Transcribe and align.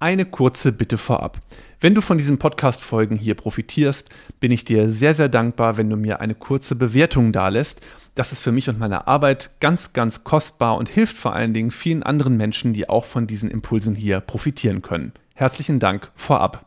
Eine 0.00 0.26
kurze 0.26 0.70
Bitte 0.70 0.96
vorab. 0.96 1.40
Wenn 1.80 1.96
du 1.96 2.02
von 2.02 2.18
diesen 2.18 2.38
Podcast-Folgen 2.38 3.16
hier 3.16 3.34
profitierst, 3.34 4.08
bin 4.38 4.52
ich 4.52 4.64
dir 4.64 4.90
sehr, 4.90 5.12
sehr 5.16 5.28
dankbar, 5.28 5.76
wenn 5.76 5.90
du 5.90 5.96
mir 5.96 6.20
eine 6.20 6.36
kurze 6.36 6.76
Bewertung 6.76 7.32
dalässt. 7.32 7.80
Das 8.14 8.30
ist 8.30 8.40
für 8.40 8.52
mich 8.52 8.68
und 8.68 8.78
meine 8.78 9.08
Arbeit 9.08 9.58
ganz, 9.58 9.92
ganz 9.94 10.22
kostbar 10.22 10.76
und 10.76 10.88
hilft 10.88 11.16
vor 11.16 11.34
allen 11.34 11.52
Dingen 11.52 11.72
vielen 11.72 12.04
anderen 12.04 12.36
Menschen, 12.36 12.72
die 12.72 12.88
auch 12.88 13.06
von 13.06 13.26
diesen 13.26 13.50
Impulsen 13.50 13.96
hier 13.96 14.20
profitieren 14.20 14.82
können. 14.82 15.12
Herzlichen 15.34 15.80
Dank 15.80 16.12
vorab. 16.14 16.66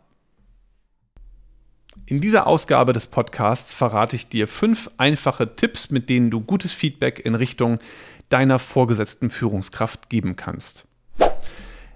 In 2.06 2.20
dieser 2.20 2.48
Ausgabe 2.48 2.92
des 2.92 3.08
Podcasts 3.08 3.74
verrate 3.74 4.18
ich 4.18 4.28
dir 4.28 4.46
fünf 4.46 4.92
einfache 4.98 5.56
Tipps, 5.56 5.90
mit 5.90 6.10
denen 6.10 6.32
du 6.32 6.42
gutes 6.42 6.74
Feedback 6.74 7.22
in 7.24 7.36
Richtung 7.36 7.80
deiner 8.28 8.60
vorgesetzten 8.60 9.30
Führungskraft 9.30 10.10
geben 10.10 10.36
kannst. 10.36 10.86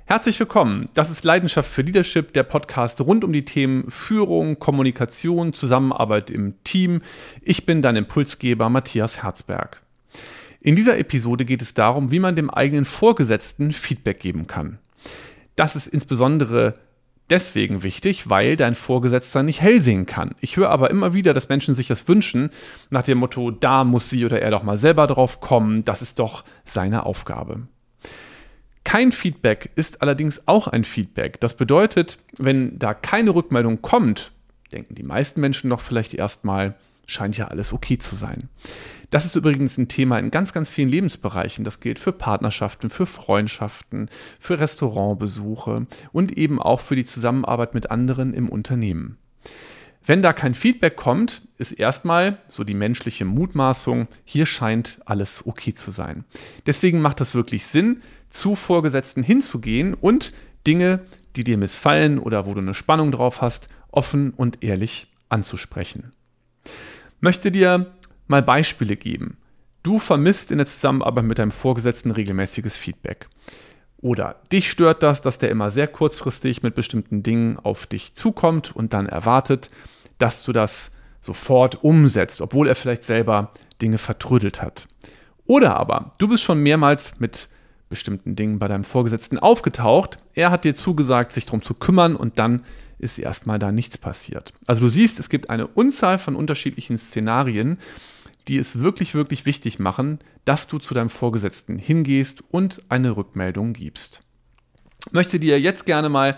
Herzlich 0.08 0.40
willkommen. 0.40 0.88
Das 0.94 1.10
ist 1.10 1.26
Leidenschaft 1.26 1.68
für 1.68 1.82
Leadership, 1.82 2.32
der 2.34 2.44
Podcast 2.44 3.02
rund 3.02 3.24
um 3.24 3.34
die 3.34 3.44
Themen 3.44 3.90
Führung, 3.90 4.60
Kommunikation, 4.60 5.52
Zusammenarbeit 5.52 6.30
im 6.30 6.64
Team. 6.64 7.02
Ich 7.42 7.66
bin 7.66 7.82
dein 7.82 7.96
Impulsgeber 7.96 8.70
Matthias 8.70 9.24
Herzberg. 9.24 9.82
In 10.62 10.76
dieser 10.76 11.00
Episode 11.00 11.44
geht 11.44 11.64
es 11.64 11.74
darum, 11.74 12.12
wie 12.12 12.20
man 12.20 12.36
dem 12.36 12.52
eigenen 12.52 12.86
Vorgesetzten 12.86 13.72
Feedback 13.72 14.20
geben 14.20 14.46
kann. 14.46 14.78
Das 15.56 15.76
ist 15.76 15.88
insbesondere 15.88 16.76
deswegen 17.32 17.82
wichtig, 17.82 18.30
weil 18.30 18.58
dein 18.58 18.76
Vorgesetzter 18.76 19.42
nicht 19.42 19.64
hell 19.64 19.82
sehen 19.82 20.06
kann. 20.06 20.36
Ich 20.40 20.56
höre 20.56 20.70
aber 20.70 20.92
immer 20.92 21.16
wieder, 21.16 21.34
dass 21.34 21.50
Menschen 21.50 21.74
sich 21.74 21.88
das 21.88 22.08
wünschen, 22.08 22.52
nach 22.92 23.04
dem 23.04 23.18
Motto, 23.18 23.50
da 23.50 23.84
muss 23.84 24.12
sie 24.12 24.24
oder 24.24 24.40
er 24.40 24.52
doch 24.52 24.62
mal 24.62 24.78
selber 24.78 25.08
drauf 25.08 25.42
kommen, 25.42 25.84
das 25.84 26.04
ist 26.04 26.20
doch 26.20 26.44
seine 26.64 27.08
Aufgabe. 27.08 27.68
Kein 28.86 29.12
Feedback 29.12 29.72
ist 29.76 30.02
allerdings 30.02 30.42
auch 30.46 30.70
ein 30.70 30.86
Feedback. 30.86 31.42
Das 31.42 31.58
bedeutet, 31.58 32.20
wenn 32.38 32.80
da 32.80 32.94
keine 32.94 33.36
Rückmeldung 33.36 33.82
kommt, 33.82 34.32
denken 34.72 34.96
die 34.96 35.04
meisten 35.04 35.42
Menschen 35.42 35.72
doch 35.72 35.82
vielleicht 35.82 36.14
erstmal, 36.14 36.76
scheint 37.06 37.36
ja 37.38 37.48
alles 37.48 37.74
okay 37.74 37.98
zu 37.98 38.16
sein. 38.16 38.48
Das 39.10 39.26
ist 39.26 39.36
übrigens 39.36 39.78
ein 39.78 39.88
Thema 39.88 40.18
in 40.20 40.32
ganz, 40.32 40.54
ganz 40.54 40.70
vielen 40.70 40.90
Lebensbereichen. 40.90 41.66
Das 41.66 41.80
gilt 41.80 42.00
für 42.00 42.12
Partnerschaften, 42.12 42.90
für 42.90 43.06
Freundschaften, 43.06 44.08
für 44.40 44.60
Restaurantbesuche 44.60 45.88
und 46.12 46.38
eben 46.38 46.62
auch 46.62 46.80
für 46.80 46.96
die 46.96 47.06
Zusammenarbeit 47.06 47.74
mit 47.74 47.92
anderen 47.92 48.34
im 48.34 48.50
Unternehmen. 48.50 49.18
Wenn 50.06 50.22
da 50.22 50.34
kein 50.34 50.54
Feedback 50.54 50.96
kommt, 50.96 51.42
ist 51.58 51.72
erstmal 51.72 52.38
so 52.48 52.64
die 52.64 52.76
menschliche 52.76 53.26
Mutmaßung, 53.26 54.08
hier 54.24 54.46
scheint 54.46 55.00
alles 55.06 55.46
okay 55.46 55.74
zu 55.74 55.90
sein. 55.90 56.26
Deswegen 56.68 57.02
macht 57.02 57.20
das 57.22 57.34
wirklich 57.34 57.66
Sinn, 57.66 58.02
zu 58.30 58.56
Vorgesetzten 58.56 59.24
hinzugehen 59.24 59.96
und 59.96 60.32
Dinge, 60.68 61.00
die 61.36 61.44
dir 61.44 61.58
missfallen 61.58 62.20
oder 62.20 62.46
wo 62.46 62.54
du 62.54 62.62
eine 62.62 62.74
Spannung 62.74 63.12
drauf 63.12 63.42
hast, 63.42 63.68
offen 63.90 64.32
und 64.32 64.64
ehrlich 64.64 65.12
anzusprechen. 65.30 66.14
Möchte 67.20 67.52
dir 67.52 67.96
mal 68.28 68.44
Beispiele 68.44 68.96
geben. 68.96 69.38
Du 69.82 70.00
vermisst 70.00 70.52
in 70.52 70.58
der 70.58 70.68
Zusammenarbeit 70.68 71.26
mit 71.26 71.40
deinem 71.40 71.52
Vorgesetzten 71.52 72.12
regelmäßiges 72.12 72.76
Feedback. 72.76 73.28
Oder 74.06 74.36
dich 74.52 74.70
stört 74.70 75.02
das, 75.02 75.22
dass 75.22 75.40
der 75.40 75.50
immer 75.50 75.72
sehr 75.72 75.88
kurzfristig 75.88 76.62
mit 76.62 76.76
bestimmten 76.76 77.24
Dingen 77.24 77.58
auf 77.58 77.88
dich 77.88 78.14
zukommt 78.14 78.76
und 78.76 78.94
dann 78.94 79.08
erwartet, 79.08 79.72
dass 80.20 80.44
du 80.44 80.54
das 80.54 80.92
sofort 81.22 81.84
umsetzt, 81.84 82.40
obwohl 82.40 82.68
er 82.68 82.76
vielleicht 82.76 83.04
selber 83.04 83.52
Dinge 83.82 83.98
vertrödelt 83.98 84.62
hat. 84.62 84.88
Oder 85.48 85.76
aber 85.76 86.12
du 86.20 86.28
bist 86.28 86.44
schon 86.44 86.62
mehrmals 86.62 87.20
mit 87.20 87.50
bestimmten 87.90 88.36
Dingen 88.36 88.60
bei 88.60 88.68
deinem 88.68 88.84
Vorgesetzten 88.84 89.40
aufgetaucht, 89.40 90.20
er 90.36 90.52
hat 90.52 90.66
dir 90.66 90.76
zugesagt, 90.76 91.32
sich 91.32 91.48
darum 91.48 91.64
zu 91.64 91.74
kümmern 91.74 92.16
und 92.16 92.38
dann 92.38 92.64
ist 93.00 93.18
erstmal 93.18 93.58
da 93.58 93.72
nichts 93.72 93.98
passiert. 93.98 94.54
Also 94.68 94.82
du 94.82 94.88
siehst, 94.88 95.20
es 95.20 95.30
gibt 95.30 95.50
eine 95.50 95.66
Unzahl 95.66 96.20
von 96.20 96.36
unterschiedlichen 96.36 97.00
Szenarien, 97.00 97.80
die 98.48 98.58
es 98.58 98.80
wirklich, 98.80 99.16
wirklich 99.16 99.46
wichtig 99.46 99.80
machen, 99.80 100.20
dass 100.46 100.68
du 100.68 100.80
zu 100.80 100.94
deinem 100.94 101.10
Vorgesetzten 101.10 101.78
hingehst 101.78 102.44
und 102.52 102.82
eine 102.90 103.18
Rückmeldung 103.18 103.74
gibst. 103.74 104.22
Ich 105.08 105.14
möchte 105.14 105.40
dir 105.40 105.60
jetzt 105.60 105.86
gerne 105.86 106.10
mal 106.10 106.38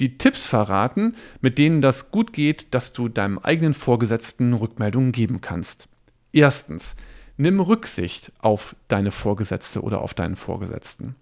die 0.00 0.18
Tipps 0.18 0.46
verraten, 0.46 1.14
mit 1.40 1.58
denen 1.58 1.80
das 1.80 2.10
gut 2.10 2.32
geht, 2.32 2.74
dass 2.74 2.92
du 2.92 3.08
deinem 3.08 3.38
eigenen 3.38 3.74
Vorgesetzten 3.74 4.52
Rückmeldungen 4.52 5.12
geben 5.12 5.40
kannst. 5.40 5.88
Erstens, 6.32 6.96
nimm 7.36 7.60
Rücksicht 7.60 8.32
auf 8.40 8.76
deine 8.88 9.10
Vorgesetzte 9.10 9.80
oder 9.80 10.00
auf 10.00 10.14
deinen 10.14 10.36
Vorgesetzten. 10.36 11.16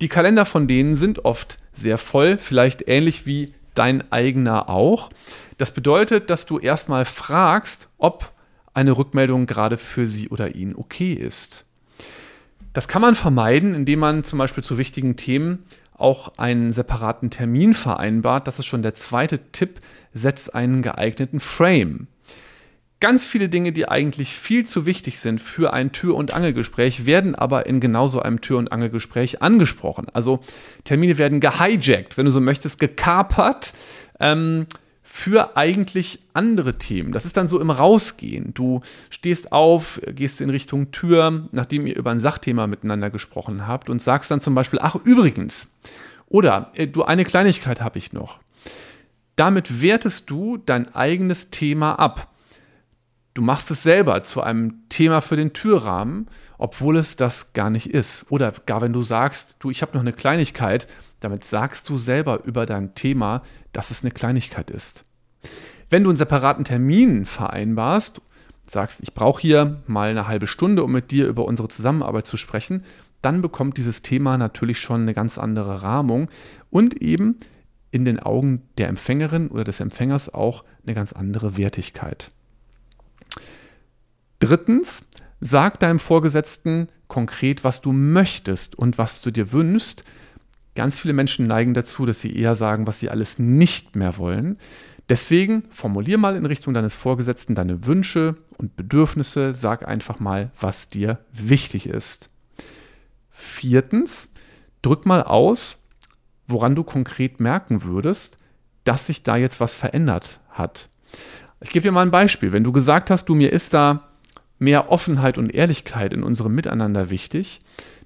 Die 0.00 0.08
Kalender 0.08 0.46
von 0.46 0.66
denen 0.66 0.96
sind 0.96 1.24
oft 1.24 1.58
sehr 1.72 1.98
voll, 1.98 2.38
vielleicht 2.38 2.88
ähnlich 2.88 3.24
wie 3.26 3.54
dein 3.74 4.10
eigener 4.10 4.68
auch. 4.68 5.10
Das 5.58 5.72
bedeutet, 5.72 6.28
dass 6.28 6.44
du 6.44 6.58
erstmal 6.58 7.04
fragst, 7.04 7.88
ob 7.98 8.31
eine 8.74 8.96
Rückmeldung 8.96 9.46
gerade 9.46 9.78
für 9.78 10.06
sie 10.06 10.28
oder 10.28 10.54
ihn 10.54 10.74
okay 10.74 11.12
ist. 11.12 11.64
Das 12.72 12.88
kann 12.88 13.02
man 13.02 13.14
vermeiden, 13.14 13.74
indem 13.74 13.98
man 13.98 14.24
zum 14.24 14.38
Beispiel 14.38 14.64
zu 14.64 14.78
wichtigen 14.78 15.16
Themen 15.16 15.64
auch 15.92 16.38
einen 16.38 16.72
separaten 16.72 17.30
Termin 17.30 17.74
vereinbart. 17.74 18.46
Das 18.46 18.58
ist 18.58 18.66
schon 18.66 18.82
der 18.82 18.94
zweite 18.94 19.52
Tipp. 19.52 19.80
Setzt 20.14 20.54
einen 20.54 20.82
geeigneten 20.82 21.40
Frame. 21.40 22.08
Ganz 22.98 23.24
viele 23.24 23.48
Dinge, 23.48 23.72
die 23.72 23.88
eigentlich 23.88 24.34
viel 24.34 24.64
zu 24.64 24.86
wichtig 24.86 25.18
sind 25.18 25.40
für 25.40 25.72
ein 25.72 25.90
Tür- 25.90 26.14
und 26.14 26.32
Angelgespräch, 26.32 27.04
werden 27.04 27.34
aber 27.34 27.66
in 27.66 27.80
genauso 27.80 28.22
einem 28.22 28.40
Tür- 28.40 28.58
und 28.58 28.70
Angelgespräch 28.70 29.42
angesprochen. 29.42 30.06
Also 30.12 30.40
Termine 30.84 31.18
werden 31.18 31.40
gehijackt, 31.40 32.16
wenn 32.16 32.26
du 32.26 32.30
so 32.30 32.40
möchtest, 32.40 32.78
gekapert. 32.78 33.72
Ähm, 34.20 34.66
für 35.02 35.56
eigentlich 35.56 36.20
andere 36.32 36.78
Themen. 36.78 37.12
Das 37.12 37.24
ist 37.24 37.36
dann 37.36 37.48
so 37.48 37.60
im 37.60 37.70
Rausgehen. 37.70 38.54
Du 38.54 38.82
stehst 39.10 39.52
auf, 39.52 40.00
gehst 40.06 40.40
in 40.40 40.50
Richtung 40.50 40.92
Tür, 40.92 41.48
nachdem 41.50 41.86
ihr 41.86 41.96
über 41.96 42.12
ein 42.12 42.20
Sachthema 42.20 42.66
miteinander 42.66 43.10
gesprochen 43.10 43.66
habt 43.66 43.90
und 43.90 44.00
sagst 44.00 44.30
dann 44.30 44.40
zum 44.40 44.54
Beispiel, 44.54 44.78
ach 44.80 44.94
übrigens, 44.94 45.68
oder 46.26 46.70
äh, 46.74 46.86
du, 46.86 47.02
eine 47.02 47.24
Kleinigkeit 47.24 47.80
habe 47.80 47.98
ich 47.98 48.12
noch. 48.12 48.38
Damit 49.36 49.82
wertest 49.82 50.30
du 50.30 50.56
dein 50.56 50.94
eigenes 50.94 51.50
Thema 51.50 51.98
ab. 51.98 52.28
Du 53.34 53.42
machst 53.42 53.70
es 53.70 53.82
selber 53.82 54.22
zu 54.22 54.42
einem 54.42 54.88
Thema 54.88 55.20
für 55.20 55.36
den 55.36 55.52
Türrahmen, 55.52 56.28
obwohl 56.58 56.96
es 56.96 57.16
das 57.16 57.52
gar 57.54 57.70
nicht 57.70 57.88
ist. 57.88 58.26
Oder 58.28 58.52
gar 58.66 58.82
wenn 58.82 58.92
du 58.92 59.02
sagst, 59.02 59.56
du, 59.58 59.70
ich 59.70 59.82
habe 59.82 59.94
noch 59.94 60.02
eine 60.02 60.12
Kleinigkeit, 60.12 60.86
damit 61.20 61.44
sagst 61.44 61.88
du 61.88 61.96
selber 61.96 62.44
über 62.44 62.66
dein 62.66 62.94
Thema, 62.94 63.42
dass 63.72 63.90
es 63.90 64.02
eine 64.02 64.10
Kleinigkeit 64.10 64.70
ist. 64.70 65.04
Wenn 65.90 66.04
du 66.04 66.10
einen 66.10 66.16
separaten 66.16 66.64
Termin 66.64 67.24
vereinbarst, 67.24 68.20
sagst, 68.66 69.00
ich 69.02 69.14
brauche 69.14 69.40
hier 69.40 69.82
mal 69.86 70.10
eine 70.10 70.26
halbe 70.26 70.46
Stunde, 70.46 70.84
um 70.84 70.92
mit 70.92 71.10
dir 71.10 71.26
über 71.26 71.44
unsere 71.44 71.68
Zusammenarbeit 71.68 72.26
zu 72.26 72.36
sprechen, 72.36 72.84
dann 73.20 73.42
bekommt 73.42 73.78
dieses 73.78 74.02
Thema 74.02 74.36
natürlich 74.38 74.80
schon 74.80 75.02
eine 75.02 75.14
ganz 75.14 75.38
andere 75.38 75.82
Rahmung 75.82 76.30
und 76.70 77.00
eben 77.02 77.36
in 77.90 78.04
den 78.04 78.18
Augen 78.18 78.62
der 78.78 78.88
Empfängerin 78.88 79.48
oder 79.48 79.64
des 79.64 79.80
Empfängers 79.80 80.32
auch 80.32 80.64
eine 80.84 80.94
ganz 80.94 81.12
andere 81.12 81.56
Wertigkeit. 81.56 82.30
Drittens, 84.40 85.04
sag 85.40 85.78
deinem 85.78 85.98
Vorgesetzten 85.98 86.88
konkret, 87.06 87.62
was 87.62 87.80
du 87.80 87.92
möchtest 87.92 88.74
und 88.74 88.98
was 88.98 89.20
du 89.20 89.30
dir 89.30 89.52
wünschst, 89.52 90.04
Ganz 90.74 90.98
viele 90.98 91.14
Menschen 91.14 91.46
neigen 91.46 91.74
dazu, 91.74 92.06
dass 92.06 92.20
sie 92.20 92.34
eher 92.34 92.54
sagen, 92.54 92.86
was 92.86 92.98
sie 92.98 93.10
alles 93.10 93.38
nicht 93.38 93.94
mehr 93.96 94.16
wollen. 94.16 94.58
Deswegen 95.08 95.64
formulier 95.70 96.16
mal 96.16 96.36
in 96.36 96.46
Richtung 96.46 96.72
deines 96.72 96.94
Vorgesetzten 96.94 97.54
deine 97.54 97.86
Wünsche 97.86 98.36
und 98.56 98.76
Bedürfnisse. 98.76 99.52
Sag 99.52 99.86
einfach 99.86 100.20
mal, 100.20 100.50
was 100.58 100.88
dir 100.88 101.18
wichtig 101.32 101.86
ist. 101.86 102.30
Viertens, 103.30 104.30
drück 104.80 105.04
mal 105.04 105.22
aus, 105.22 105.76
woran 106.46 106.74
du 106.74 106.84
konkret 106.84 107.40
merken 107.40 107.82
würdest, 107.84 108.38
dass 108.84 109.06
sich 109.06 109.22
da 109.22 109.36
jetzt 109.36 109.60
was 109.60 109.76
verändert 109.76 110.40
hat. 110.50 110.88
Ich 111.60 111.70
gebe 111.70 111.82
dir 111.82 111.92
mal 111.92 112.02
ein 112.02 112.10
Beispiel. 112.10 112.52
Wenn 112.52 112.64
du 112.64 112.72
gesagt 112.72 113.10
hast, 113.10 113.26
du 113.26 113.34
mir 113.34 113.52
ist 113.52 113.74
da 113.74 114.08
mehr 114.58 114.90
Offenheit 114.90 115.38
und 115.38 115.54
Ehrlichkeit 115.54 116.12
in 116.12 116.22
unserem 116.22 116.54
Miteinander 116.54 117.10
wichtig, 117.10 117.60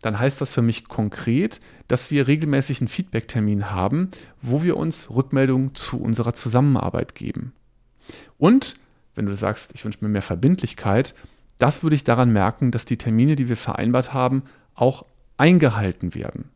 dann 0.06 0.20
heißt 0.20 0.40
das 0.40 0.54
für 0.54 0.62
mich 0.62 0.86
konkret, 0.86 1.60
dass 1.88 2.12
wir 2.12 2.28
regelmäßig 2.28 2.80
einen 2.80 2.86
Feedback-Termin 2.86 3.72
haben, 3.72 4.12
wo 4.40 4.62
wir 4.62 4.76
uns 4.76 5.10
Rückmeldungen 5.10 5.74
zu 5.74 6.00
unserer 6.00 6.32
Zusammenarbeit 6.32 7.16
geben. 7.16 7.52
Und 8.38 8.76
wenn 9.16 9.26
du 9.26 9.34
sagst, 9.34 9.72
ich 9.74 9.84
wünsche 9.84 9.98
mir 10.02 10.08
mehr 10.08 10.22
Verbindlichkeit, 10.22 11.14
das 11.58 11.82
würde 11.82 11.96
ich 11.96 12.04
daran 12.04 12.32
merken, 12.32 12.70
dass 12.70 12.84
die 12.84 12.98
Termine, 12.98 13.34
die 13.34 13.48
wir 13.48 13.56
vereinbart 13.56 14.14
haben, 14.14 14.44
auch 14.76 15.06
eingehalten 15.38 16.14
werden. 16.14 16.50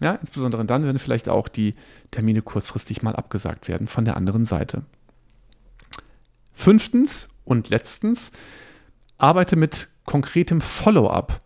Ja, 0.00 0.14
insbesondere 0.14 0.64
dann, 0.64 0.86
wenn 0.86 0.98
vielleicht 0.98 1.28
auch 1.28 1.48
die 1.48 1.74
Termine 2.10 2.40
kurzfristig 2.40 3.02
mal 3.02 3.14
abgesagt 3.14 3.68
werden 3.68 3.86
von 3.86 4.06
der 4.06 4.16
anderen 4.16 4.46
Seite. 4.46 4.82
Fünftens 6.54 7.28
und 7.44 7.68
letztens, 7.68 8.32
arbeite 9.18 9.56
mit 9.56 9.88
konkretem 10.06 10.62
Follow-up. 10.62 11.42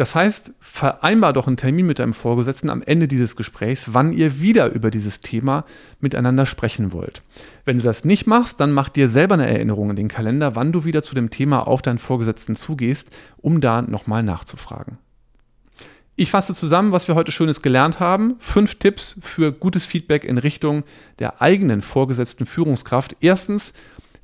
Das 0.00 0.14
heißt, 0.14 0.54
vereinbar 0.60 1.34
doch 1.34 1.46
einen 1.46 1.58
Termin 1.58 1.86
mit 1.86 1.98
deinem 1.98 2.14
Vorgesetzten 2.14 2.70
am 2.70 2.80
Ende 2.80 3.06
dieses 3.06 3.36
Gesprächs, 3.36 3.92
wann 3.92 4.14
ihr 4.14 4.40
wieder 4.40 4.72
über 4.72 4.90
dieses 4.90 5.20
Thema 5.20 5.66
miteinander 6.00 6.46
sprechen 6.46 6.94
wollt. 6.94 7.20
Wenn 7.66 7.76
du 7.76 7.82
das 7.82 8.02
nicht 8.06 8.26
machst, 8.26 8.60
dann 8.60 8.72
mach 8.72 8.88
dir 8.88 9.10
selber 9.10 9.34
eine 9.34 9.46
Erinnerung 9.46 9.90
in 9.90 9.96
den 9.96 10.08
Kalender, 10.08 10.56
wann 10.56 10.72
du 10.72 10.86
wieder 10.86 11.02
zu 11.02 11.14
dem 11.14 11.28
Thema 11.28 11.66
auf 11.66 11.82
deinen 11.82 11.98
Vorgesetzten 11.98 12.56
zugehst, 12.56 13.10
um 13.36 13.60
da 13.60 13.82
nochmal 13.82 14.22
nachzufragen. 14.22 14.96
Ich 16.16 16.30
fasse 16.30 16.54
zusammen, 16.54 16.92
was 16.92 17.06
wir 17.06 17.14
heute 17.14 17.30
Schönes 17.30 17.60
gelernt 17.60 18.00
haben. 18.00 18.36
Fünf 18.38 18.76
Tipps 18.76 19.18
für 19.20 19.52
gutes 19.52 19.84
Feedback 19.84 20.24
in 20.24 20.38
Richtung 20.38 20.84
der 21.18 21.42
eigenen 21.42 21.82
vorgesetzten 21.82 22.46
Führungskraft. 22.46 23.16
Erstens, 23.20 23.74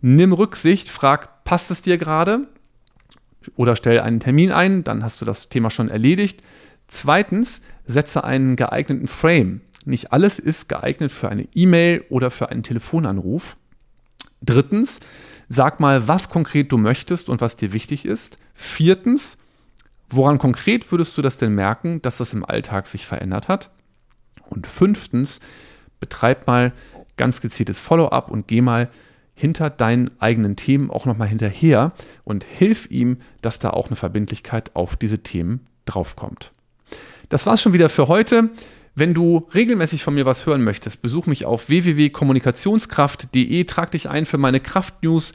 nimm 0.01 0.33
Rücksicht, 0.33 0.89
frag, 0.89 1.45
passt 1.45 1.71
es 1.71 1.83
dir 1.83 1.99
gerade? 1.99 2.49
Oder 3.57 3.77
stell 3.77 4.01
einen 4.01 4.21
Termin 4.21 4.53
ein, 4.53 4.85
dann 4.85 5.05
hast 5.05 5.21
du 5.21 5.25
das 5.25 5.49
Thema 5.49 5.71
schon 5.71 5.89
erledigt. 5.89 6.43
Zweitens, 6.89 7.61
setze 7.87 8.25
einen 8.25 8.57
geeigneten 8.57 9.09
Frame. 9.09 9.61
Nicht 9.85 10.13
alles 10.13 10.39
ist 10.39 10.69
geeignet 10.69 11.13
für 11.13 11.29
eine 11.29 11.49
E-Mail 11.55 12.05
oder 12.09 12.31
für 12.31 12.51
einen 12.51 12.63
Telefonanruf. 12.63 13.57
Drittens, 14.43 15.01
sag 15.49 15.81
mal, 15.81 16.09
was 16.09 16.29
konkret 16.29 16.73
du 16.73 16.77
möchtest 16.77 17.29
und 17.29 17.41
was 17.41 17.57
dir 17.57 17.73
wichtig 17.73 18.05
ist. 18.05 18.39
Viertens, 18.55 19.39
woran 20.11 20.39
konkret 20.39 20.91
würdest 20.91 21.17
du 21.17 21.23
das 21.23 21.39
denn 21.39 21.55
merken, 21.55 22.03
dass 22.03 22.19
das 22.19 22.33
im 22.33 22.45
Alltag 22.45 22.87
sich 22.87 23.07
verändert 23.07 23.49
hat? 23.49 23.71
Und 24.49 24.67
fünftens, 24.67 25.41
betreib 26.01 26.47
mal 26.47 26.73
ganz 27.17 27.41
gezieltes 27.41 27.81
Follow-up 27.81 28.31
und 28.31 28.47
geh 28.49 28.61
mal 28.61 28.91
hinter 29.37 29.71
deinen 29.71 30.11
eigenen 30.19 30.57
Themen 30.57 30.91
auch 30.91 31.05
nochmal 31.05 31.29
hinterher 31.29 31.93
und 32.25 32.43
hilf 32.43 32.91
ihm, 32.91 33.19
dass 33.43 33.61
da 33.61 33.71
auch 33.71 33.87
eine 33.87 33.97
Verbindlichkeit 33.97 34.75
auf 34.75 34.97
diese 34.97 35.23
Themen 35.23 35.67
draufkommt. 35.85 36.51
Das 37.29 37.47
war's 37.47 37.63
schon 37.63 37.75
wieder 37.75 37.89
für 37.89 38.09
heute. 38.09 38.51
Wenn 38.95 39.13
du 39.13 39.47
regelmäßig 39.55 40.03
von 40.03 40.15
mir 40.15 40.25
was 40.25 40.47
hören 40.47 40.65
möchtest, 40.65 41.03
besuch 41.03 41.27
mich 41.27 41.45
auf 41.45 41.69
www.kommunikationskraft.de, 41.69 43.65
trag 43.65 43.91
dich 43.91 44.09
ein 44.09 44.25
für 44.25 44.39
meine 44.39 44.59
Kraft-News. 44.59 45.35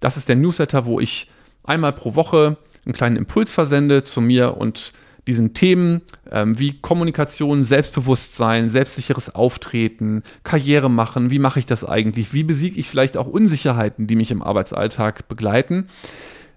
Das 0.00 0.16
ist 0.16 0.30
der 0.30 0.36
Newsletter, 0.36 0.86
wo 0.86 0.98
ich 0.98 1.30
einmal 1.62 1.92
pro 1.92 2.14
Woche 2.14 2.56
einen 2.86 2.94
kleinen 2.94 3.16
Impuls 3.16 3.52
versende 3.52 4.02
zu 4.02 4.22
mir 4.22 4.56
und 4.56 4.94
diesen 5.26 5.54
Themen 5.54 6.02
ähm, 6.30 6.58
wie 6.58 6.80
Kommunikation, 6.80 7.64
Selbstbewusstsein, 7.64 8.68
selbstsicheres 8.68 9.34
Auftreten, 9.34 10.22
Karriere 10.42 10.90
machen, 10.90 11.30
wie 11.30 11.38
mache 11.38 11.58
ich 11.58 11.66
das 11.66 11.84
eigentlich, 11.84 12.32
wie 12.32 12.42
besiege 12.42 12.78
ich 12.80 12.88
vielleicht 12.88 13.16
auch 13.16 13.26
Unsicherheiten, 13.26 14.06
die 14.06 14.16
mich 14.16 14.30
im 14.30 14.42
Arbeitsalltag 14.42 15.28
begleiten. 15.28 15.88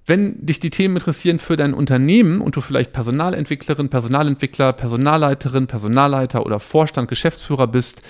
Wenn 0.07 0.45
dich 0.45 0.59
die 0.59 0.69
Themen 0.69 0.97
interessieren 0.97 1.39
für 1.39 1.57
dein 1.57 1.73
Unternehmen 1.73 2.41
und 2.41 2.55
du 2.55 2.61
vielleicht 2.61 2.93
Personalentwicklerin, 2.93 3.89
Personalentwickler, 3.89 4.73
Personalleiterin, 4.73 5.65
Personalleiter 5.65 6.45
oder 6.45 6.59
Vorstand, 6.59 7.07
Geschäftsführer 7.07 7.65
bist, 7.67 8.03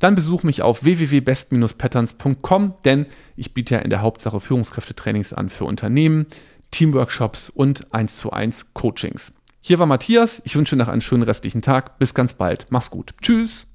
dann 0.00 0.14
besuch 0.14 0.42
mich 0.42 0.62
auf 0.62 0.84
www.best-patterns.com, 0.84 2.74
denn 2.84 3.06
ich 3.36 3.54
biete 3.54 3.76
ja 3.76 3.80
in 3.80 3.90
der 3.90 4.02
Hauptsache 4.02 4.40
Führungskräftetrainings 4.40 5.32
an 5.32 5.48
für 5.48 5.64
Unternehmen, 5.64 6.26
Teamworkshops 6.70 7.50
und 7.50 7.92
1 7.92 8.16
zu 8.16 8.32
1 8.32 8.74
Coachings. 8.74 9.32
Hier 9.60 9.78
war 9.78 9.86
Matthias. 9.86 10.40
Ich 10.44 10.56
wünsche 10.56 10.76
noch 10.76 10.88
einen 10.88 11.02
schönen 11.02 11.22
restlichen 11.22 11.62
Tag. 11.62 11.98
Bis 11.98 12.14
ganz 12.14 12.34
bald. 12.34 12.66
Mach's 12.70 12.90
gut. 12.90 13.14
Tschüss. 13.20 13.66